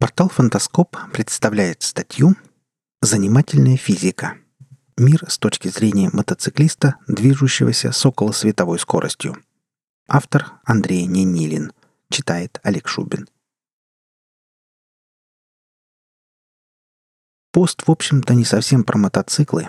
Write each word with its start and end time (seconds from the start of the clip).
Портал 0.00 0.30
«Фантаскоп» 0.30 0.96
представляет 1.12 1.82
статью 1.82 2.34
«Занимательная 3.02 3.76
физика. 3.76 4.38
Мир 4.96 5.22
с 5.28 5.36
точки 5.36 5.68
зрения 5.68 6.08
мотоциклиста, 6.14 6.96
движущегося 7.06 7.92
с 7.92 8.06
околосветовой 8.06 8.78
скоростью». 8.78 9.36
Автор 10.08 10.52
Андрей 10.64 11.04
Ненилин. 11.04 11.74
Читает 12.08 12.60
Олег 12.62 12.88
Шубин. 12.88 13.28
Пост, 17.52 17.86
в 17.86 17.90
общем-то, 17.90 18.32
не 18.32 18.46
совсем 18.46 18.84
про 18.84 18.96
мотоциклы. 18.96 19.68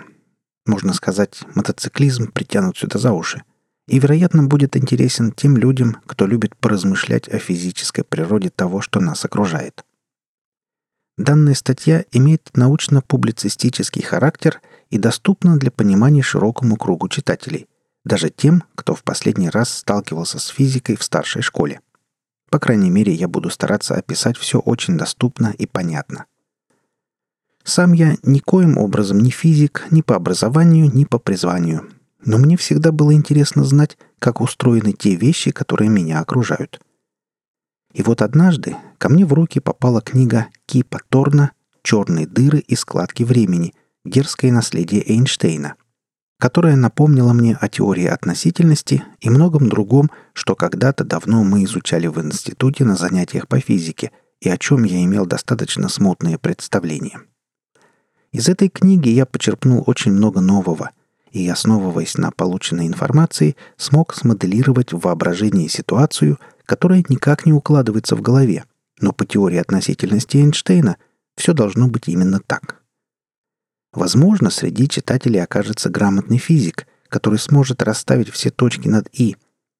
Можно 0.65 0.93
сказать, 0.93 1.41
мотоциклизм 1.55 2.31
притянут 2.31 2.77
сюда 2.77 2.99
за 2.99 3.11
уши– 3.11 3.43
и, 3.87 3.99
вероятно, 3.99 4.43
будет 4.43 4.77
интересен 4.77 5.33
тем 5.33 5.57
людям, 5.57 5.97
кто 6.05 6.25
любит 6.25 6.55
поразмышлять 6.55 7.27
о 7.27 7.39
физической 7.39 8.03
природе 8.03 8.49
того, 8.49 8.79
что 8.79 9.01
нас 9.01 9.25
окружает. 9.25 9.83
Данная 11.21 11.53
статья 11.53 12.03
имеет 12.11 12.49
научно-публицистический 12.55 14.01
характер 14.01 14.59
и 14.89 14.97
доступна 14.97 15.55
для 15.57 15.69
понимания 15.69 16.23
широкому 16.23 16.77
кругу 16.77 17.09
читателей, 17.09 17.67
даже 18.03 18.31
тем, 18.31 18.63
кто 18.73 18.95
в 18.95 19.03
последний 19.03 19.51
раз 19.51 19.71
сталкивался 19.71 20.39
с 20.39 20.47
физикой 20.47 20.95
в 20.95 21.03
старшей 21.03 21.43
школе. 21.43 21.79
По 22.49 22.57
крайней 22.57 22.89
мере, 22.89 23.13
я 23.13 23.27
буду 23.27 23.51
стараться 23.51 23.93
описать 23.93 24.35
все 24.35 24.57
очень 24.57 24.97
доступно 24.97 25.53
и 25.55 25.67
понятно. 25.67 26.25
Сам 27.63 27.93
я 27.93 28.15
никоим 28.23 28.79
образом 28.79 29.19
не 29.19 29.29
физик 29.29 29.85
ни 29.91 30.01
по 30.01 30.15
образованию, 30.15 30.91
ни 30.91 31.05
по 31.05 31.19
призванию– 31.19 31.87
но 32.23 32.37
мне 32.37 32.55
всегда 32.55 32.91
было 32.91 33.13
интересно 33.13 33.63
знать, 33.63 33.97
как 34.19 34.41
устроены 34.41 34.93
те 34.93 35.15
вещи, 35.15 35.51
которые 35.51 35.89
меня 35.89 36.19
окружают. 36.19 36.79
И 37.93 38.03
вот 38.03 38.21
однажды 38.21 38.77
ко 38.97 39.09
мне 39.09 39.25
в 39.25 39.33
руки 39.33 39.59
попала 39.59 40.01
книга 40.01 40.47
Кипа 40.65 40.99
Торна 41.09 41.51
«Черные 41.83 42.27
дыры 42.27 42.59
и 42.59 42.75
складки 42.75 43.23
времени. 43.23 43.73
Дерзкое 44.05 44.51
наследие 44.51 45.03
Эйнштейна», 45.11 45.75
которая 46.39 46.75
напомнила 46.75 47.33
мне 47.33 47.55
о 47.59 47.67
теории 47.67 48.05
относительности 48.05 49.03
и 49.19 49.29
многом 49.29 49.69
другом, 49.69 50.09
что 50.33 50.55
когда-то 50.55 51.03
давно 51.03 51.43
мы 51.43 51.63
изучали 51.65 52.07
в 52.07 52.19
институте 52.19 52.83
на 52.83 52.95
занятиях 52.95 53.47
по 53.47 53.59
физике 53.59 54.11
и 54.39 54.49
о 54.49 54.57
чем 54.57 54.83
я 54.83 55.03
имел 55.03 55.25
достаточно 55.25 55.87
смутные 55.87 56.39
представления. 56.39 57.21
Из 58.31 58.47
этой 58.47 58.69
книги 58.69 59.09
я 59.09 59.25
почерпнул 59.25 59.83
очень 59.85 60.13
много 60.13 60.39
нового– 60.41 60.91
и, 61.31 61.47
основываясь 61.47 62.17
на 62.17 62.31
полученной 62.31 62.87
информации, 62.87 63.55
смог 63.77 64.13
смоделировать 64.13 64.91
в 64.91 64.99
воображении 64.99 65.67
ситуацию, 65.67 66.37
которая 66.71 67.03
никак 67.09 67.45
не 67.45 67.51
укладывается 67.51 68.15
в 68.15 68.21
голове, 68.21 68.63
но 69.01 69.11
по 69.11 69.25
теории 69.25 69.57
относительности 69.57 70.37
Эйнштейна 70.37 70.95
все 71.35 71.51
должно 71.51 71.89
быть 71.89 72.07
именно 72.07 72.39
так. 72.39 72.81
Возможно, 73.91 74.49
среди 74.49 74.87
читателей 74.87 75.43
окажется 75.43 75.89
грамотный 75.89 76.37
физик, 76.37 76.87
который 77.09 77.39
сможет 77.39 77.83
расставить 77.83 78.29
все 78.29 78.51
точки 78.51 78.87
над 78.87 79.09
«и», 79.11 79.35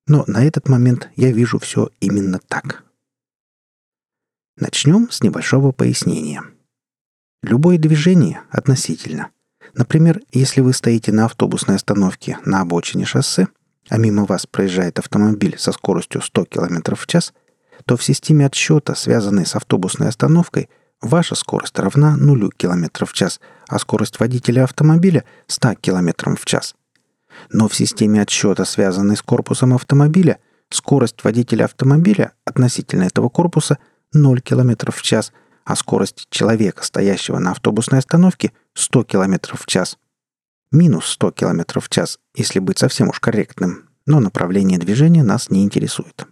но 0.06 0.26
на 0.28 0.44
этот 0.44 0.68
момент 0.68 1.10
я 1.16 1.32
вижу 1.32 1.60
все 1.60 1.92
именно 2.02 2.42
так. 2.50 2.84
Начнем 4.58 5.10
с 5.10 5.24
небольшого 5.24 5.72
пояснения. 5.72 6.44
Любое 7.42 7.78
движение 7.78 8.42
относительно– 8.50 9.30
Например, 9.74 10.20
если 10.34 10.60
вы 10.60 10.74
стоите 10.74 11.14
на 11.14 11.24
автобусной 11.24 11.76
остановке 11.78 12.38
на 12.44 12.60
обочине 12.60 13.06
шоссе, 13.06 13.48
а 13.90 13.98
мимо 13.98 14.26
вас 14.26 14.46
проезжает 14.46 15.00
автомобиль 15.00 15.58
со 15.58 15.72
скоростью 15.72 16.22
100 16.22 16.46
км 16.46 16.96
в 16.96 17.08
час, 17.08 17.34
то 17.86 17.98
в 17.98 18.04
системе 18.04 18.46
отсчета, 18.46 18.96
связанной 18.96 19.46
с 19.46 19.56
автобусной 19.56 20.10
остановкой, 20.10 20.70
ваша 21.02 21.36
скорость 21.36 21.80
равна 21.80 22.16
0 22.16 22.50
км 22.56 23.06
в 23.06 23.14
час, 23.14 23.40
а 23.68 23.80
скорость 23.80 24.20
водителя 24.20 24.64
автомобиля– 24.64 25.24
100 25.48 25.76
км 25.76 26.36
в 26.36 26.46
час. 26.46 26.76
Но 27.50 27.68
в 27.68 27.76
системе 27.76 28.22
отсчета, 28.22 28.66
связанной 28.66 29.18
с 29.18 29.22
корпусом 29.22 29.74
автомобиля, 29.74 30.40
скорость 30.70 31.24
водителя 31.24 31.66
автомобиля 31.66 32.34
относительно 32.46 33.04
этого 33.04 33.30
корпуса– 33.30 33.78
0 34.14 34.42
км 34.42 34.92
в 34.92 35.02
час, 35.02 35.32
а 35.66 35.76
скорость 35.76 36.28
человека, 36.30 36.84
стоящего 36.84 37.40
на 37.40 37.52
автобусной 37.52 38.00
остановке, 38.00 38.52
100 38.74 39.04
км 39.06 39.58
в 39.58 39.66
час. 39.66 39.98
Минус 40.72 41.08
100 41.08 41.32
км 41.32 41.82
в 41.82 41.90
час, 41.90 42.18
если 42.34 42.60
быть 42.60 42.80
совсем 42.80 43.10
уж 43.10 43.20
корректным, 43.20 43.90
но 44.06 44.22
направление 44.22 44.80
движения 44.80 45.22
нас 45.22 45.50
не 45.50 45.64
интересует. 45.64 46.26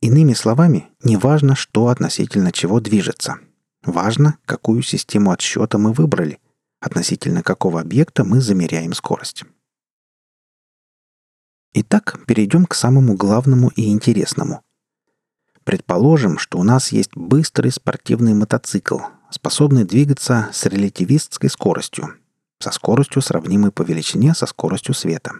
Иными 0.00 0.34
словами, 0.34 0.88
не 1.02 1.16
важно, 1.16 1.56
что 1.56 1.88
относительно 1.88 2.52
чего 2.52 2.78
движется. 2.78 3.38
Важно, 3.84 4.38
какую 4.44 4.82
систему 4.82 5.32
отсчета 5.32 5.78
мы 5.78 5.92
выбрали, 5.92 6.38
относительно 6.80 7.42
какого 7.42 7.80
объекта 7.80 8.22
мы 8.24 8.40
замеряем 8.40 8.92
скорость. 8.92 9.44
Итак, 11.74 12.20
перейдем 12.26 12.66
к 12.66 12.74
самому 12.74 13.14
главному 13.16 13.68
и 13.74 13.90
интересному. 13.90 14.62
Предположим, 15.64 16.38
что 16.38 16.58
у 16.58 16.62
нас 16.62 16.92
есть 16.92 17.10
быстрый 17.16 17.72
спортивный 17.72 18.34
мотоцикл, 18.34 19.00
способный 19.30 19.84
двигаться 19.84 20.50
с 20.52 20.64
релятивистской 20.66 21.50
скоростью, 21.50 22.14
со 22.58 22.70
скоростью, 22.70 23.22
сравнимой 23.22 23.70
по 23.70 23.82
величине 23.82 24.34
со 24.34 24.46
скоростью 24.46 24.94
света. 24.94 25.32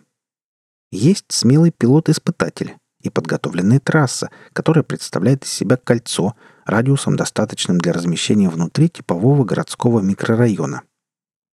Есть 0.90 1.26
смелый 1.28 1.70
пилот-испытатель 1.70 2.76
и 3.00 3.10
подготовленная 3.10 3.80
трасса, 3.80 4.30
которая 4.52 4.82
представляет 4.82 5.44
из 5.44 5.52
себя 5.52 5.76
кольцо 5.76 6.34
радиусом, 6.64 7.16
достаточным 7.16 7.78
для 7.78 7.92
размещения 7.92 8.48
внутри 8.48 8.88
типового 8.88 9.44
городского 9.44 10.00
микрорайона. 10.00 10.82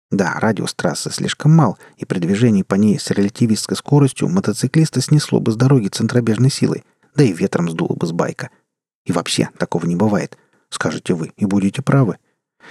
Да, 0.09 0.33
радиус 0.39 0.73
трассы 0.73 1.09
слишком 1.09 1.55
мал, 1.55 1.77
и 1.95 2.05
при 2.05 2.19
движении 2.19 2.63
по 2.63 2.75
ней 2.75 2.99
с 2.99 3.09
релятивистской 3.11 3.77
скоростью 3.77 4.27
мотоциклиста 4.27 5.01
снесло 5.01 5.39
бы 5.39 5.51
с 5.51 5.55
дороги 5.55 5.87
центробежной 5.87 6.51
силой, 6.51 6.83
да 7.15 7.23
и 7.23 7.31
ветром 7.31 7.69
сдуло 7.69 7.95
бы 7.95 8.05
с 8.05 8.11
байка– 8.11 8.49
и 9.05 9.11
вообще, 9.11 9.49
такого 9.57 9.85
не 9.85 9.95
бывает, 9.95 10.37
скажете 10.69 11.13
вы, 11.13 11.31
и 11.37 11.45
будете 11.45 11.81
правы. 11.81 12.17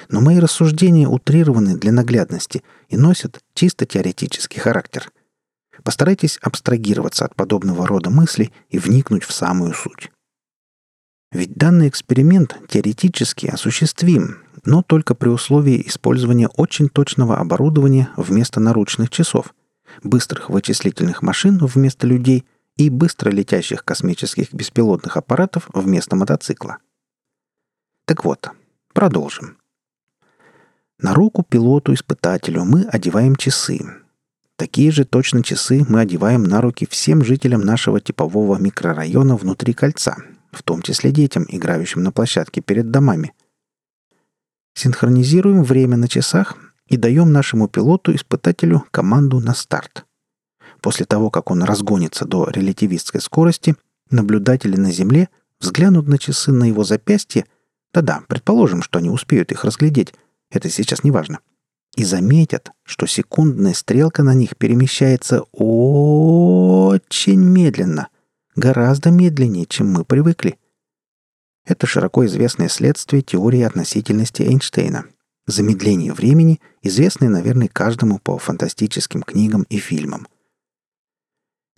Но 0.09 0.21
мои 0.21 0.39
рассуждения 0.39 1.07
утрированы 1.07 1.77
для 1.77 1.93
наглядности 1.93 2.63
и 2.89 2.97
носят 2.97 3.41
чисто 3.55 3.87
теоретический 3.87 4.61
характер. 4.61 5.11
Постарайтесь 5.83 6.39
абстрагироваться 6.43 7.25
от 7.25 7.35
подобного 7.35 7.87
рода 7.87 8.11
мыслей 8.11 8.53
и 8.69 8.79
вникнуть 8.79 9.25
в 9.25 9.33
самую 9.33 9.75
суть. 9.75 10.11
Ведь 11.33 11.55
данный 11.55 11.89
эксперимент 11.89 12.57
теоретически 12.69 13.47
осуществим, 13.47 14.39
но 14.65 14.83
только 14.83 15.15
при 15.15 15.29
условии 15.29 15.87
использования 15.87 16.49
очень 16.49 16.89
точного 16.89 17.39
оборудования 17.39 18.11
вместо 18.17 18.59
наручных 18.59 19.11
часов, 19.11 19.55
быстрых 20.03 20.51
вычислительных 20.51 21.23
машин 21.23 21.59
вместо 21.59 22.07
людей– 22.07 22.45
и 22.81 22.89
быстро 22.89 23.31
летящих 23.31 23.85
космических 23.85 24.55
беспилотных 24.55 25.19
аппаратов 25.19 25.69
вместо 25.73 26.17
мотоцикла. 26.17 26.79
Так 28.07 28.25
вот, 28.25 28.51
продолжим. 28.95 29.59
На 31.01 31.15
руку 31.15 31.43
пилоту-испытателю 31.43 32.65
мы 32.65 32.85
одеваем 32.85 33.37
часы. 33.37 33.81
Такие 34.57 34.91
же 34.91 35.05
точно 35.05 35.43
часы 35.43 35.85
мы 35.89 36.01
одеваем 36.01 36.43
на 36.45 36.61
руки 36.61 36.87
всем 36.89 37.25
жителям 37.25 37.63
нашего 37.63 38.01
типового 38.01 38.59
микрорайона 38.59 39.37
внутри 39.37 39.73
кольца, 39.73 40.17
в 40.53 40.63
том 40.63 40.83
числе 40.83 41.11
детям, 41.11 41.47
играющим 41.49 42.03
на 42.03 42.13
площадке 42.13 42.61
перед 42.61 42.91
домами. 42.91 43.33
Синхронизируем 44.75 45.63
время 45.63 45.97
на 45.97 46.09
часах 46.09 46.57
и 46.87 46.97
даем 46.97 47.33
нашему 47.33 47.69
пилоту-испытателю 47.69 48.85
команду 48.91 49.41
на 49.41 49.55
старт– 49.55 50.05
После 50.81 51.05
того, 51.05 51.31
как 51.31 51.51
он 51.51 51.63
разгонится 51.63 52.25
до 52.25 52.49
релятивистской 52.49 53.21
скорости, 53.21 53.77
наблюдатели 54.11 54.77
на 54.77 54.91
Земле 54.91 55.29
взглянут 55.61 56.09
на 56.09 56.19
часы 56.19 56.53
на 56.53 56.65
его 56.65 56.85
запястье, 56.85 57.45
да-да, 57.93 58.23
предположим, 58.29 58.83
что 58.83 58.99
они 58.99 59.11
успеют 59.11 59.53
их 59.53 59.65
разглядеть, 59.65 60.15
это 60.51 60.69
сейчас 60.69 61.05
не 61.05 61.11
важно, 61.11 61.41
и 61.97 62.05
заметят, 62.05 62.71
что 62.85 63.07
секундная 63.07 63.75
стрелка 63.75 64.23
на 64.23 64.35
них 64.35 64.57
перемещается 64.57 65.43
очень 65.53 67.41
медленно, 67.41 68.09
гораздо 68.57 69.11
медленнее, 69.11 69.67
чем 69.67 69.93
мы 69.93 70.05
привыкли. 70.05 70.59
Это 71.67 71.87
широко 71.87 72.27
известное 72.27 72.69
следствие 72.69 73.23
теории 73.23 73.63
относительности 73.63 74.43
Эйнштейна. 74.43 75.05
Замедление 75.47 76.13
времени, 76.13 76.61
известное, 76.83 77.29
наверное, 77.29 77.69
каждому 77.69 78.19
по 78.19 78.39
фантастическим 78.39 79.23
книгам 79.23 79.65
и 79.69 79.79
фильмам– 79.79 80.27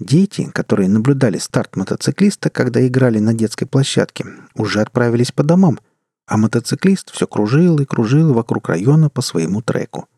Дети, 0.03 0.51
которые 0.53 0.89
наблюдали 0.89 1.39
старт 1.39 1.77
мотоциклиста, 1.77 2.51
когда 2.51 2.85
играли 2.85 3.21
на 3.21 3.35
детской 3.35 3.67
площадке, 3.67 4.25
уже 4.57 4.81
отправились 4.81 5.31
по 5.31 5.45
домам, 5.45 5.79
а 6.27 6.37
мотоциклист 6.37 7.11
все 7.11 7.27
кружил 7.27 7.79
и 7.79 7.85
кружил 7.85 8.33
вокруг 8.33 8.69
района 8.69 9.11
по 9.11 9.23
своему 9.23 9.63
треку. 9.63 10.09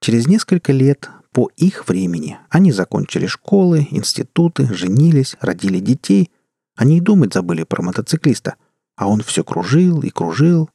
Через 0.00 0.26
несколько 0.26 0.72
лет 0.72 1.10
по 1.32 1.50
их 1.56 1.86
времени 1.86 2.38
они 2.48 2.72
закончили 2.72 3.26
школы, 3.26 3.86
институты, 3.90 4.72
женились, 4.72 5.36
родили 5.40 5.78
детей. 5.78 6.30
Они 6.74 6.98
и 6.98 7.00
думать 7.00 7.34
забыли 7.34 7.64
про 7.64 7.82
мотоциклиста, 7.82 8.56
а 8.96 9.08
он 9.08 9.20
все 9.20 9.44
кружил 9.44 10.00
и 10.02 10.10
кружил. 10.10 10.70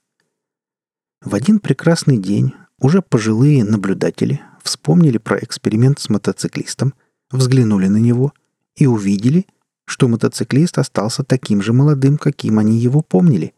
В 1.21 1.33
один 1.33 1.59
прекрасный 1.59 2.17
день 2.17 2.53
уже 2.79 3.01
пожилые 3.01 3.63
наблюдатели 3.63 4.41
вспомнили 4.61 5.17
про 5.17 5.39
эксперимент 5.39 5.99
с 5.99 6.09
мотоциклистом, 6.09 6.93
взглянули 7.31 7.87
на 7.87 7.97
него 7.97 8.31
и 8.75 8.85
увидели, 8.85 9.47
что 9.85 10.07
мотоциклист 10.07 10.77
остался 10.77 11.23
таким 11.23 11.63
же 11.63 11.73
молодым, 11.73 12.17
каким 12.17 12.59
они 12.59 12.77
его 12.77 13.01
помнили. 13.01 13.54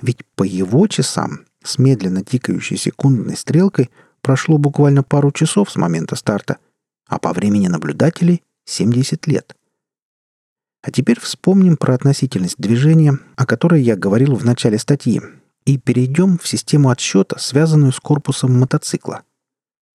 Ведь 0.00 0.24
по 0.34 0.42
его 0.42 0.86
часам 0.86 1.46
с 1.62 1.78
медленно 1.78 2.24
тикающей 2.24 2.76
секундной 2.76 3.36
стрелкой 3.36 3.90
прошло 4.20 4.58
буквально 4.58 5.02
пару 5.02 5.32
часов 5.32 5.70
с 5.70 5.76
момента 5.76 6.16
старта, 6.16 6.58
а 7.06 7.18
по 7.18 7.32
времени 7.32 7.68
наблюдателей— 7.68 8.42
70 8.64 9.26
лет. 9.26 9.56
А 10.82 10.90
теперь 10.90 11.18
вспомним 11.18 11.76
про 11.76 11.94
относительность 11.94 12.58
движения, 12.58 13.18
о 13.36 13.46
которой 13.46 13.82
я 13.82 13.96
говорил 13.96 14.34
в 14.34 14.44
начале 14.44 14.78
статьи, 14.78 15.20
и 15.64 15.78
перейдем 15.78 16.38
в 16.38 16.46
систему 16.46 16.90
отсчета, 16.90 17.38
связанную 17.38 17.92
с 17.92 17.98
корпусом 17.98 18.58
мотоцикла. 18.58 19.22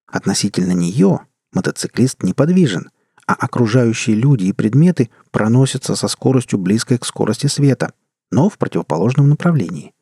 Относительно 0.06 0.72
нее 0.72 1.20
мотоциклист 1.52 2.22
неподвижен, 2.22 2.90
а 3.26 3.34
окружающие 3.34 4.16
люди 4.16 4.44
и 4.44 4.52
предметы 4.52 5.10
проносятся 5.30 5.94
со 5.94 6.08
скоростью 6.08 6.58
близкой 6.58 6.96
к 6.96 7.04
скорости 7.04 7.46
света, 7.46 7.92
но 8.30 8.48
в 8.48 8.58
противоположном 8.58 9.28
направлении. 9.28 9.94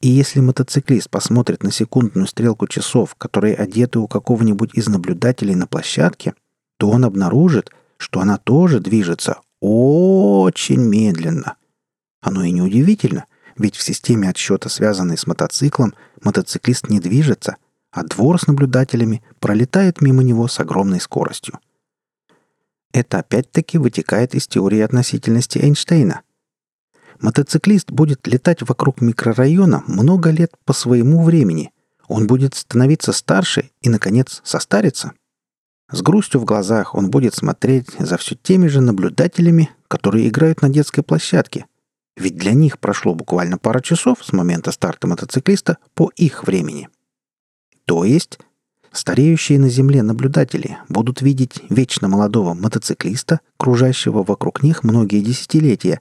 И 0.00 0.08
если 0.08 0.40
мотоциклист 0.40 1.10
посмотрит 1.10 1.62
на 1.62 1.72
секундную 1.72 2.26
стрелку 2.26 2.66
часов, 2.66 3.14
которые 3.16 3.56
одеты 3.56 3.98
у 3.98 4.06
какого-нибудь 4.06 4.74
из 4.74 4.88
наблюдателей 4.88 5.54
на 5.54 5.66
площадке, 5.66 6.34
то 6.76 6.90
он 6.90 7.04
обнаружит, 7.04 7.70
что 7.96 8.20
она 8.20 8.38
тоже 8.38 8.80
движется 8.80 9.40
очень 9.60 10.80
медленно. 10.80 11.56
Оно 12.20 12.44
и 12.44 12.50
не 12.50 12.62
удивительно, 12.62 13.26
ведь 13.56 13.76
в 13.76 13.82
системе 13.82 14.28
отсчета, 14.28 14.68
связанной 14.68 15.18
с 15.18 15.26
мотоциклом, 15.26 15.94
мотоциклист 16.22 16.88
не 16.88 17.00
движется, 17.00 17.56
а 17.90 18.04
двор 18.04 18.40
с 18.40 18.46
наблюдателями 18.46 19.22
пролетает 19.38 20.00
мимо 20.00 20.22
него 20.22 20.48
с 20.48 20.58
огромной 20.58 21.00
скоростью. 21.00 21.58
Это 22.92 23.20
опять-таки 23.20 23.78
вытекает 23.78 24.34
из 24.34 24.46
теории 24.46 24.80
относительности 24.80 25.58
Эйнштейна. 25.58 26.22
Мотоциклист 27.22 27.92
будет 27.92 28.26
летать 28.26 28.62
вокруг 28.62 29.00
микрорайона 29.00 29.84
много 29.86 30.30
лет 30.30 30.50
по 30.64 30.72
своему 30.72 31.22
времени. 31.22 31.70
Он 32.08 32.26
будет 32.26 32.54
становиться 32.54 33.12
старше 33.12 33.70
и, 33.80 33.88
наконец, 33.88 34.40
состариться. 34.42 35.12
С 35.92 36.02
грустью 36.02 36.40
в 36.40 36.44
глазах 36.44 36.96
он 36.96 37.10
будет 37.10 37.34
смотреть 37.34 37.90
за 37.96 38.16
все 38.16 38.34
теми 38.34 38.66
же 38.66 38.80
наблюдателями, 38.80 39.70
которые 39.86 40.28
играют 40.28 40.62
на 40.62 40.68
детской 40.68 41.02
площадке. 41.02 41.66
Ведь 42.16 42.36
для 42.36 42.54
них 42.54 42.80
прошло 42.80 43.14
буквально 43.14 43.56
пара 43.56 43.80
часов 43.80 44.18
с 44.20 44.32
момента 44.32 44.72
старта 44.72 45.06
мотоциклиста 45.06 45.78
по 45.94 46.10
их 46.16 46.44
времени. 46.44 46.88
То 47.84 48.04
есть 48.04 48.40
стареющие 48.90 49.60
на 49.60 49.68
Земле 49.68 50.02
наблюдатели 50.02 50.78
будут 50.88 51.22
видеть 51.22 51.62
вечно 51.70 52.08
молодого 52.08 52.54
мотоциклиста, 52.54 53.40
кружащего 53.58 54.24
вокруг 54.24 54.64
них 54.64 54.82
многие 54.82 55.20
десятилетия, 55.20 56.00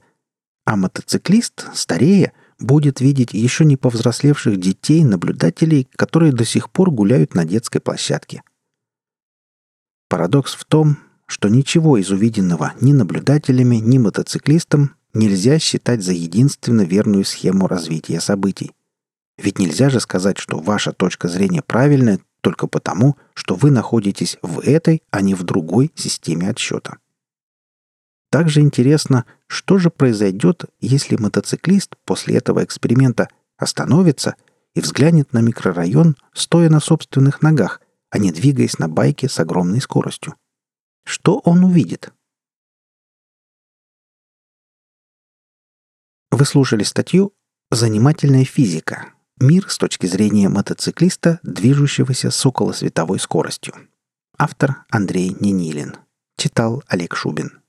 а 0.66 0.76
мотоциклист, 0.76 1.68
старея, 1.74 2.34
будет 2.60 3.02
видеть 3.02 3.34
еще 3.34 3.66
не 3.66 3.78
повзрослевших 3.78 4.60
детей-наблюдателей, 4.60 5.88
которые 5.96 6.32
до 6.32 6.46
сих 6.46 6.70
пор 6.70 6.92
гуляют 6.92 7.34
на 7.36 7.46
детской 7.46 7.80
площадке. 7.80 8.44
Парадокс 10.10 10.54
в 10.54 10.66
том, 10.66 10.98
что 11.26 11.48
ничего 11.48 11.98
из 11.98 12.12
увиденного 12.12 12.74
ни 12.82 12.94
наблюдателями, 12.94 13.78
ни 13.78 13.98
мотоциклистам 13.98 14.96
нельзя 15.14 15.60
считать 15.60 16.04
за 16.04 16.14
единственно 16.14 16.82
верную 16.82 17.26
схему 17.26 17.68
развития 17.68 18.20
событий. 18.20 18.72
Ведь 19.38 19.58
нельзя 19.58 19.90
же 19.90 20.00
сказать, 20.00 20.38
что 20.38 20.60
ваша 20.60 20.92
точка 20.92 21.28
зрения 21.28 21.62
правильная 21.62 22.20
только 22.42 22.68
потому, 22.68 23.18
что 23.34 23.56
вы 23.56 23.72
находитесь 23.72 24.38
в 24.42 24.60
этой, 24.60 25.04
а 25.12 25.22
не 25.22 25.34
в 25.36 25.44
другой 25.44 25.92
системе 25.96 26.50
отсчета. 26.50 26.98
Также 28.32 28.62
интересно, 28.62 29.26
что 29.48 29.78
же 29.78 29.90
произойдет, 29.90 30.64
если 30.80 31.18
мотоциклист 31.18 31.98
после 32.06 32.38
этого 32.38 32.64
эксперимента 32.64 33.28
остановится 33.58 34.38
и 34.74 34.80
взглянет 34.80 35.34
на 35.34 35.40
микрорайон, 35.40 36.16
стоя 36.34 36.70
на 36.70 36.80
собственных 36.80 37.42
ногах, 37.42 37.82
а 38.10 38.18
не 38.20 38.32
двигаясь 38.32 38.80
на 38.80 38.88
байке 38.88 39.28
с 39.28 39.38
огромной 39.38 39.82
скоростью. 39.82 40.36
Что 41.04 41.40
он 41.40 41.66
увидит? 41.66 42.14
Вы 46.32 46.46
слушали 46.46 46.84
статью 46.84 47.34
«Занимательная 47.70 48.46
физика. 48.46 49.14
Мир 49.42 49.70
с 49.70 49.78
точки 49.78 50.06
зрения 50.06 50.48
мотоциклиста, 50.48 51.42
движущегося 51.44 52.32
с 52.32 52.46
околосветовой 52.46 53.20
скоростью». 53.20 53.74
Автор 54.38 54.86
Андрей 54.90 55.36
Ненилин. 55.38 55.98
Читал 56.38 56.82
Олег 56.88 57.14
Шубин. 57.16 57.61